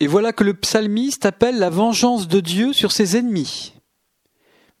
[0.00, 3.74] Et voilà que le psalmiste appelle la vengeance de Dieu sur ses ennemis.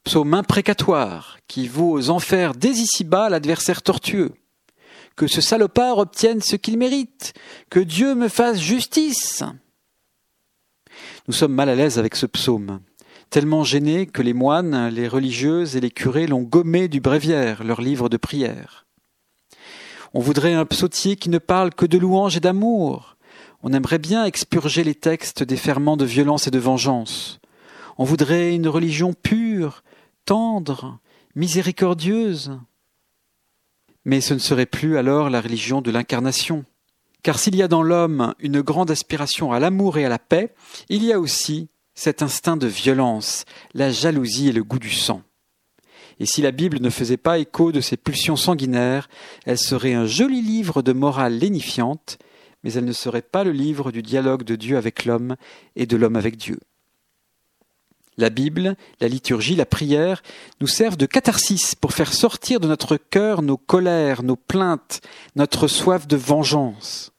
[0.04, 4.32] Psaume imprécatoire qui vaut aux enfers dès ici-bas l'adversaire tortueux.
[5.16, 7.32] Que ce salopard obtienne ce qu'il mérite,
[7.68, 9.42] que Dieu me fasse justice.
[11.26, 12.80] Nous sommes mal à l'aise avec ce psaume,
[13.28, 17.80] tellement gênés que les moines, les religieuses et les curés l'ont gommé du bréviaire, leur
[17.80, 18.86] livre de prière.
[20.14, 23.17] On voudrait un psautier qui ne parle que de louange et d'amour,
[23.62, 27.40] on aimerait bien expurger les textes des ferments de violence et de vengeance.
[27.96, 29.82] On voudrait une religion pure,
[30.24, 30.98] tendre,
[31.34, 32.58] miséricordieuse.
[34.04, 36.64] Mais ce ne serait plus alors la religion de l'incarnation.
[37.22, 40.54] Car s'il y a dans l'homme une grande aspiration à l'amour et à la paix,
[40.88, 45.22] il y a aussi cet instinct de violence, la jalousie et le goût du sang.
[46.20, 49.08] Et si la Bible ne faisait pas écho de ces pulsions sanguinaires,
[49.46, 52.18] elle serait un joli livre de morale lénifiante
[52.62, 55.36] mais elle ne serait pas le livre du dialogue de Dieu avec l'homme
[55.76, 56.58] et de l'homme avec Dieu.
[58.18, 60.22] La Bible, la liturgie, la prière
[60.60, 65.00] nous servent de catharsis pour faire sortir de notre cœur nos colères, nos plaintes,
[65.36, 67.12] notre soif de vengeance.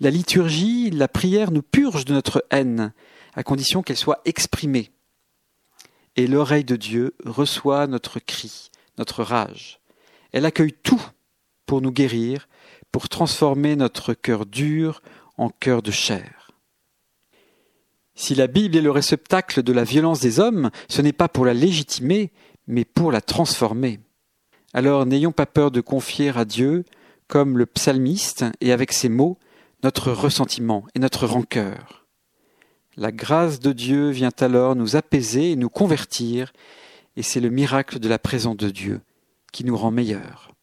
[0.00, 2.94] La liturgie, la prière nous purgent de notre haine,
[3.34, 4.90] à condition qu'elle soit exprimée.
[6.16, 9.80] Et l'oreille de Dieu reçoit notre cri, notre rage.
[10.32, 11.02] Elle accueille tout
[11.66, 12.48] pour nous guérir,
[12.94, 15.02] pour transformer notre cœur dur
[15.36, 16.52] en cœur de chair.
[18.14, 21.44] Si la Bible est le réceptacle de la violence des hommes, ce n'est pas pour
[21.44, 22.30] la légitimer,
[22.68, 23.98] mais pour la transformer.
[24.74, 26.84] Alors n'ayons pas peur de confier à Dieu,
[27.26, 29.38] comme le psalmiste, et avec ses mots,
[29.82, 32.06] notre ressentiment et notre rancœur.
[32.96, 36.52] La grâce de Dieu vient alors nous apaiser et nous convertir,
[37.16, 39.00] et c'est le miracle de la présence de Dieu
[39.50, 40.54] qui nous rend meilleurs.